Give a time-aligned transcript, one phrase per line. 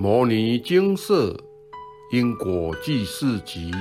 [0.00, 1.36] 摩尼精舍
[2.12, 3.72] 因果记事集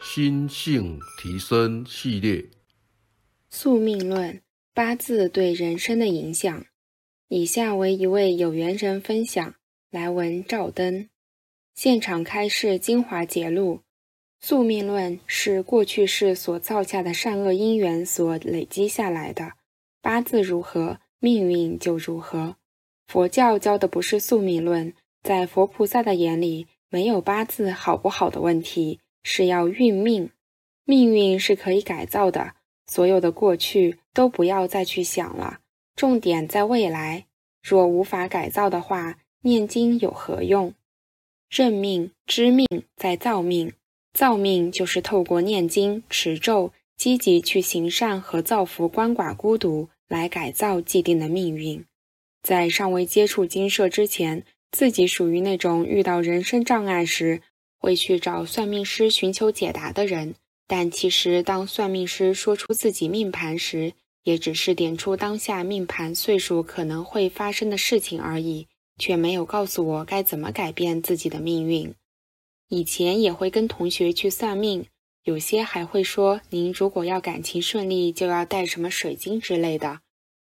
[0.00, 2.44] 心性提升系列，
[3.50, 4.40] 宿命论
[4.72, 6.64] 八字对人生的影响。
[7.26, 9.56] 以下为一位有缘人分享，
[9.90, 11.08] 来文照灯。
[11.74, 13.80] 现场开示精华节录：
[14.38, 19.54] 宿命论是过去世所造下的善恶因缘所累积下来的，
[20.00, 22.54] 八字如何，命运就如何。
[23.08, 24.94] 佛教教的不是宿命论。
[25.26, 30.30] 在佛菩萨的眼里，没有八字好不好的问题，是要运命。
[30.84, 32.52] 命运是可以改造的，
[32.86, 35.58] 所有的过去都不要再去想了，
[35.96, 37.26] 重点在未来。
[37.60, 40.72] 若无法改造的话，念经有何用？
[41.50, 42.64] 认命知命
[42.94, 43.72] 在造命，
[44.12, 51.84] 造命就是透过念经持咒，积极去行善和造福鳏寡孤独，来改造既定的命运。
[52.44, 54.44] 在尚未接触金舍之前。
[54.76, 57.40] 自己属于那种遇到人生障碍时
[57.78, 60.34] 会去找算命师寻求解答的人，
[60.66, 63.94] 但其实当算命师说出自己命盘时，
[64.24, 68.66] 也只是点出当下命盘岁数可能会发生的事情而已，
[68.98, 71.94] 却没有告诉我该怎么改变自己的命运。
[72.68, 74.84] 以前也会跟同学去算命，
[75.24, 80.00] 有些还会说：“您如果要感情顺利，就要带什么水晶之类的。”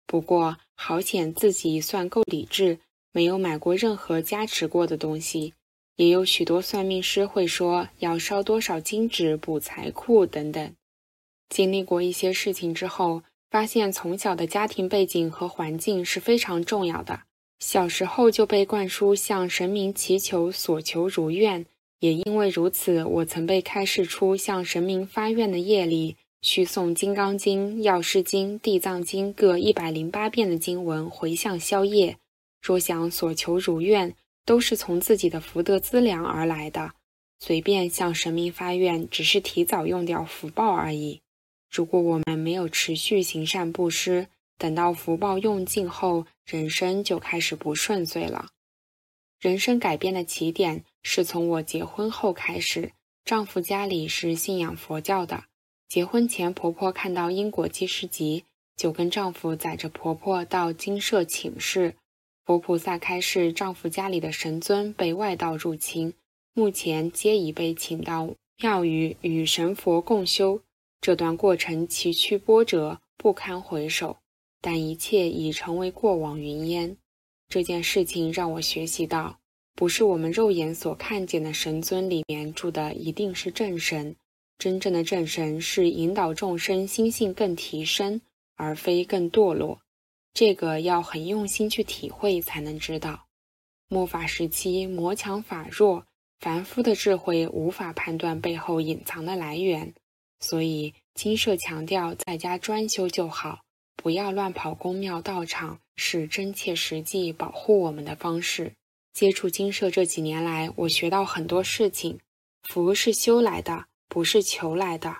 [0.07, 2.79] 不过好险自己算够理智。
[3.13, 5.53] 没有买过任何加持过的东西，
[5.95, 10.73] 也有许多算命师会说要烧多少金纸补财库等等。
[11.47, 17.21] 经历过一些事情之后，发现从小的家庭背景和环境是非常重要的。
[17.59, 21.65] 小时候就被灌输向神明祈求，所求如愿。
[21.99, 32.17] 也因为如此，我曾被开示出向神明发愿的业力，需诵《金刚经》《药师经》《地藏经》各一百零八遍的经文回向消业。
[32.63, 36.93] 若想所求如愿，都是从自己的福德资粮而来的。
[37.39, 41.21] 随便向神明发愿，只是提早用掉福报而已。
[41.69, 48.47] 如果我们没有持续行善布施，等到福报用尽后，人生就开始不顺遂了。
[49.41, 52.93] 人生改变的起点是从我结婚后开始。
[53.25, 55.43] 丈夫家里是信仰佛教的，
[55.89, 58.45] 结婚前婆婆看到因果记事集，
[58.77, 61.95] 就跟丈夫载着婆婆到精舍请示。
[62.45, 66.13] 佛菩萨开示，丈夫家里的神尊被外道入侵，
[66.53, 70.61] 目前皆已被请到庙宇与神佛共修。
[70.99, 74.17] 这段过程崎岖波折，不堪回首，
[74.61, 76.97] 但一切已成为过往云烟。
[77.47, 79.39] 这件事情让我学习到，
[79.75, 84.15] 不是我们肉眼所看见的神尊里面住的一定是正神，
[84.57, 88.19] 真正的正神是引导众生心性更提升，
[88.55, 89.79] 而非更堕落。
[90.33, 93.27] 这个要很用心去体会才能知道。
[93.87, 96.05] 末法时期，魔强法弱，
[96.39, 99.93] 凡夫的智慧无法判断背后隐藏的来源，
[100.39, 103.61] 所以金舍强调在家专修就好，
[103.95, 108.73] 不要乱跑宫庙道场，是真切实际保护我们的方式。
[109.13, 112.19] 接触金舍这几年来，我学到很多事情。
[112.63, 115.17] 福是修来的，不是求来的。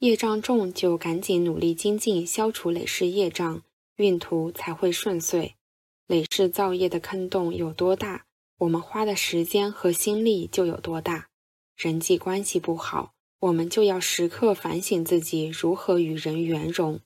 [0.00, 3.62] 业障重就赶紧努力精进，消除累世业障。
[3.96, 5.56] 运途才会顺遂。
[6.06, 8.26] 累世造业的坑洞有多大，
[8.58, 11.28] 我们花的时间和心力就有多大。
[11.76, 17.00] 人际关系不好，我们就要时刻反省自己如何与人圆融，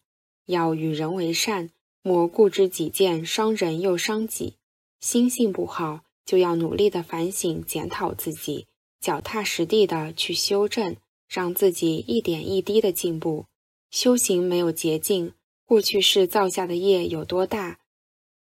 [0.46, 1.70] 要与人为善，
[2.02, 4.56] 莫固执己见，伤人又伤己。
[5.00, 8.66] 心性不好，就要努力的反省检讨自己，
[9.00, 10.96] 脚踏实地的去修正，
[11.26, 13.46] 让自己一点一滴的进步。
[13.90, 15.32] 修行没有捷径。
[15.70, 17.78] 过去世造下的业有多大，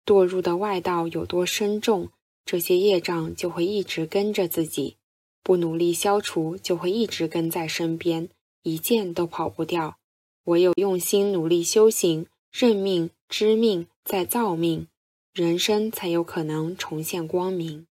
[0.06, 2.10] 堕入的外道有多深重，
[2.44, 4.98] 这些业障就会一直跟着自己，
[5.42, 8.28] 不努力消除，就会一直跟在身边，
[8.64, 10.00] 一件都跑不掉。
[10.44, 14.90] 唯有用心努力修行，认命知命，再造命，
[15.32, 17.88] 人生才有可能重现光明。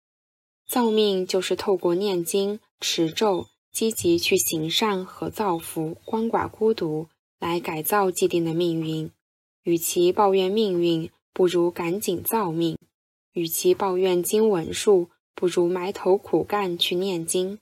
[0.69, 7.08] 造命就是透过念经持咒，积极去行善和造福鳏寡孤独，
[7.40, 9.11] 来改造既定的命运。
[9.66, 12.76] 与其抱怨命运，不如赶紧造命；
[13.32, 17.58] 与其抱怨经文数，不如埋头苦干去念经；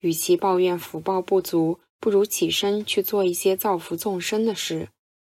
[0.00, 4.88] 与其抱怨福报不足，不如起身去做一些造福众生的事。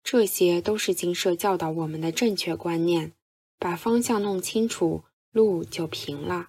[0.02, 3.12] 这些都是经社教导我们的正确观念。
[3.58, 5.02] 把方向弄清楚，
[5.32, 6.48] 路就平了。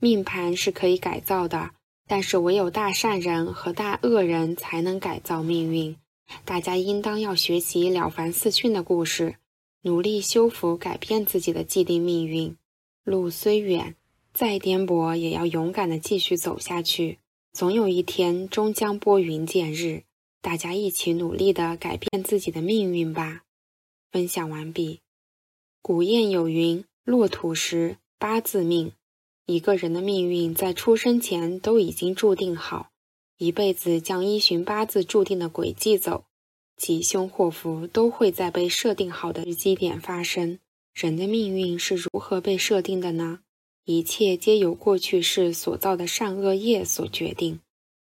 [0.00, 1.70] 命盘是可以改造的，
[2.08, 5.96] 但是唯有大善人和大恶人才能改造命运。
[6.44, 9.36] 大家应当要学习《了凡四训》的故事，
[9.82, 12.56] 努力修复、改变自己的既定命运。
[13.04, 13.96] 路虽远，
[14.32, 17.18] 再颠簸也要勇敢地继续走下去。
[17.52, 20.04] 总有一天，终将拨云见日。
[20.40, 23.42] 大家一起努力地改变自己的命运吧。
[24.12, 25.00] 分享完毕。
[25.82, 28.92] 古谚有云：“落土时八字命。”
[29.46, 32.90] 一个人的命运在出生前都已经注定好，
[33.38, 36.24] 一辈子将依循八字注定的轨迹走，
[36.76, 40.58] 吉凶祸福都会在被设定好的日期点发生。
[40.92, 43.38] 人的命运是如何被设定的呢？
[43.84, 47.60] 一切皆由过去世所造的善恶业所决定。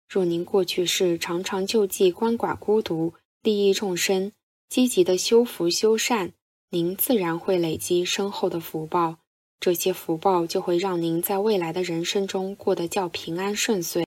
[0.09, 4.31] 若您过去世常常救济鳏寡孤独，利益众生，
[4.69, 6.33] 积极的修福修善，
[6.71, 9.17] 您自然会累积深厚的福报。
[9.59, 14.05] 这些福报就会让您在未来的人生中过得较平安顺遂。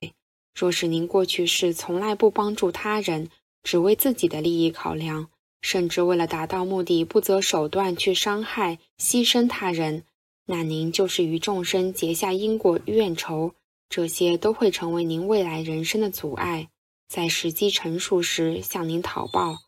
[0.58, 3.30] 若是您过去是从来不帮助他人，
[3.62, 5.28] 只为自己的利益考量，
[5.60, 10.02] 甚至为了达到目的不择手段去伤害、牺牲他人，
[10.46, 13.54] 那您就是与众生结下因果怨仇，
[13.88, 16.68] 这些都会成为您未来人生的阻碍，
[17.06, 19.58] 在时机成熟时向您讨报。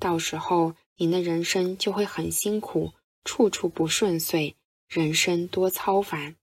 [0.00, 2.92] 到时候您的人生就会很辛苦，
[3.22, 4.56] 处处不顺遂。
[4.88, 6.36] 人生多操烦，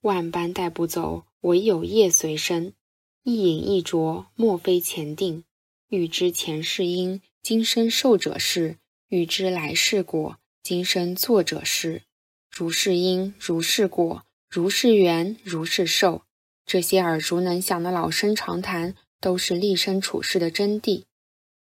[0.00, 2.74] 万般带不走，唯有业随身。
[3.24, 5.44] 一饮一啄，莫非前定。
[5.88, 8.76] 欲知前世因，今生受者是；
[9.08, 12.02] 欲知来世果，今生作者是。
[12.50, 16.24] 如是因，如是果，如是缘，如是受。
[16.66, 21.04] 这些耳熟能详的老生常谈，都是立身处世的真谛。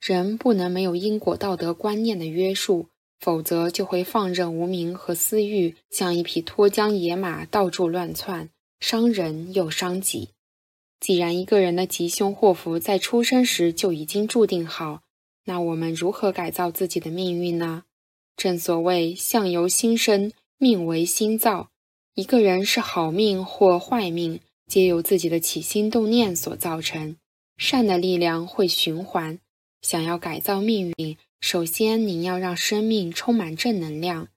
[0.02, 2.90] 人不能没有因果道德观念的约束。
[3.22, 8.50] 否则就会放任无名和私欲像一匹脱缰野马到处乱窜，
[8.82, 10.33] 伤人又伤己。
[11.04, 15.02] 既然一个人的吉凶祸福在出生时就已经注定好，
[15.44, 17.84] 那我们如何改造自己的命运呢？
[18.38, 21.72] 正所谓相由心生，命为心造。
[22.16, 27.18] 一个人是好命或坏命，皆由自己的起心动念所造成。
[27.58, 29.40] 善的力量会循环，
[29.82, 31.18] 想要改造命运。
[31.42, 34.30] 首先，您要让生命充满正能量，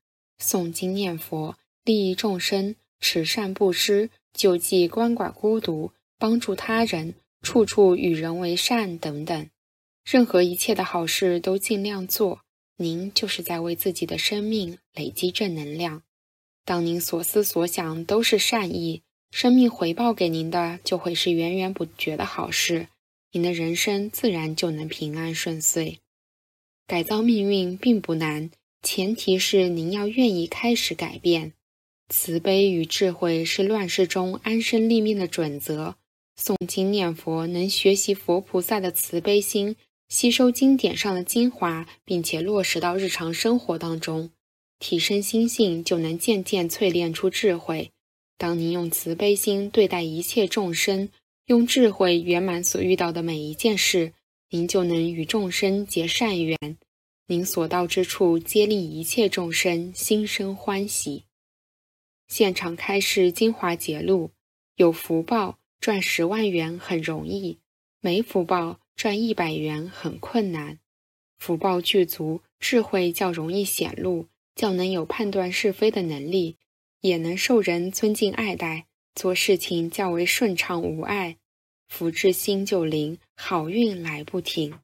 [0.43, 1.55] 诵经念佛，
[1.85, 9.49] 利益众生，持善布施，救济鳏寡孤独，帮助他人，处处与人为善等等。
[10.05, 12.41] 任何一切的好事都尽量做，
[12.77, 16.03] 您就是在为自己的生命累积正能量。
[16.65, 22.89] 当您所思所想都是善意，生命回报给您的就会是源源不绝的好事，
[23.33, 25.99] 您的人生自然就能平安顺遂。
[26.87, 28.51] 改造命运并不难，
[28.83, 31.53] 前提是您要愿意开始改变。
[32.09, 35.97] 慈悲与智慧是乱世中安身立命的准则。
[36.39, 39.77] 诵经念佛，能学习佛菩萨的慈悲心，
[40.09, 44.31] 吸收经典上的精华，并且落实到日常生活当中，
[44.79, 47.91] 提升心性，就能渐渐淬炼出智慧。
[48.39, 51.09] 当您用慈悲心对待一切众生，
[51.47, 54.13] 用智慧圆满所遇到的每一件事。
[54.51, 56.57] 您就能与众生结善缘，
[57.27, 61.25] 您所到之处皆令一切众生心生欢喜。
[62.29, 64.31] 现场开示精华节录：
[64.77, 67.59] 有福报赚十万元很容易，
[68.01, 70.79] 没福报赚一百元很困难。
[71.39, 76.57] 福报具足，智慧较容易显露，较能有判断是非的能力，
[77.01, 81.37] 也能受人尊敬爱戴，做事情较为顺畅无碍。
[81.89, 84.79] 福至心就灵，好运来不停。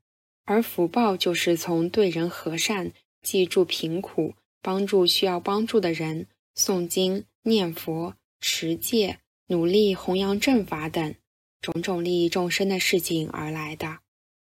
[0.44, 9.20] 而福报就是从对人和善、记住贫苦、帮助需要帮助的人、诵经、念佛、持戒、
[9.52, 11.14] 努力弘扬正法等
[11.60, 13.98] 种种利益众生的事情而来的。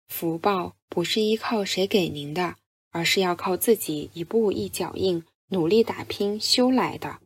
[0.07, 2.55] 福报不是依靠谁给您的，
[2.93, 7.19] 而是要靠自己一步一脚印、努力打拼修来的。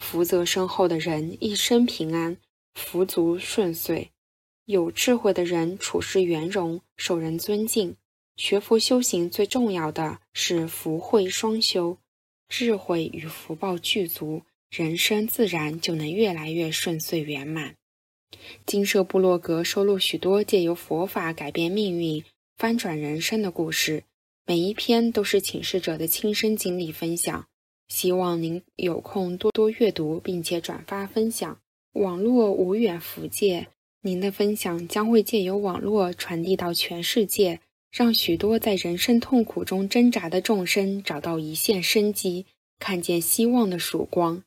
[0.00, 2.36] 福泽深厚的人一生平安、
[2.74, 4.10] 福足顺遂。
[4.64, 7.94] 有智慧的人处事圆融，受人尊敬。
[8.34, 11.96] 学佛修行最重要的是福慧双修，
[12.48, 17.74] 智慧与福报具足，人生自然就能越来越顺遂圆满。
[18.64, 22.22] 金舍部落格收录许多借由佛法改变命运、
[22.56, 24.04] 翻转人生的故事，
[24.46, 27.46] 每一篇都是请示者的亲身经历分享。
[27.88, 31.58] 希望您有空多多阅读，并且转发分享。
[31.94, 33.66] 网络无远弗届。
[34.02, 37.60] 您的分享将会借由网络传递到全世界，
[37.90, 42.46] 让许多在人生痛苦中挣扎的众生找到一线生机，
[42.78, 44.42] 看见希望的曙光。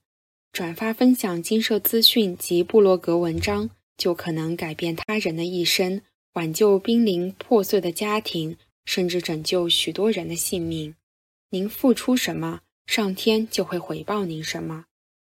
[0.54, 8.56] 转发分享金社资讯及部落格文章，就可能改变他人的一生，挽救濒临破碎的家庭，
[8.86, 10.94] 甚至拯救许多人的性命。
[11.50, 14.86] 您付出什么，上天就会回报您什么。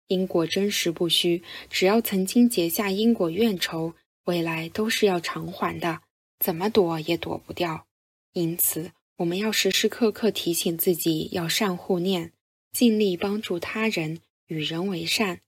[0.08, 6.00] 因果真实不虚，只要曾经结下因果怨仇，未来都是要偿还的，
[6.40, 7.86] 怎么躲也躲不掉。
[8.32, 12.32] 因此，我们要时时刻刻提醒自己要善护念，
[12.72, 14.18] 尽力帮助他人，
[14.52, 15.40] 与人为善，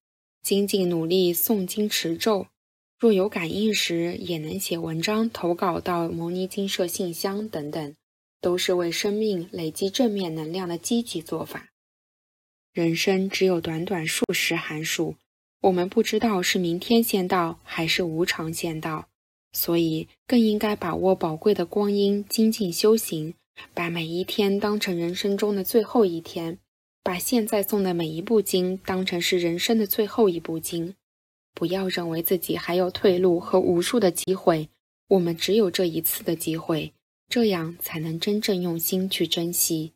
[0.43, 2.47] 精进努力诵经持咒。
[2.99, 7.95] 若有感应时，也能写文章投稿到牟尼金社信箱等等，
[8.41, 11.69] 都是为生命累积正面能量的积极做法。
[12.73, 15.17] 人生只有短短数十寒暑，
[15.61, 19.09] 我们不知道是明天先到还是无常先到，
[19.53, 23.35] 所以更应该把握宝贵的光阴，精进修行，
[23.75, 26.59] 把每一天当成人生中的最后一天，
[27.05, 30.95] 把现在诵的每一部经当成是人生的最后一部经。
[31.53, 34.71] 不要认为自己还有退路和无数的机会，
[35.09, 36.95] 我们只有这一次的机会，
[37.29, 39.93] 这样才能真正用心去珍惜。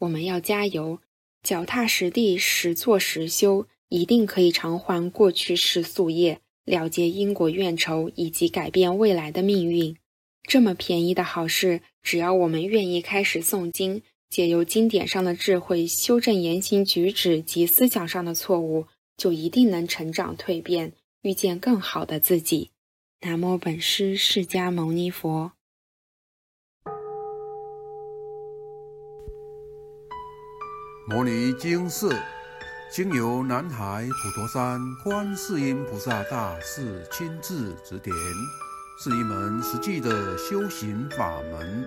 [0.00, 1.00] 我们要加油。
[1.42, 9.96] 脚踏实地，实做实修，一定可以偿还过去世宿业，了结因果怨仇，以及改变未来的命运。
[10.44, 14.02] 这么便宜的好事，只要我们愿意开始诵经，
[14.32, 18.86] 借由经典上的智慧修正言行举止及思想上的错误，
[19.18, 22.70] 就一定能成长蜕变，遇见更好的自己。
[23.20, 25.52] 南无本师释迦牟尼佛。
[31.06, 32.16] 摩尼经寺
[32.90, 38.16] 经由南海普陀山观世音菩萨大士亲自指点，
[38.98, 41.86] 是一门实际的修行法门，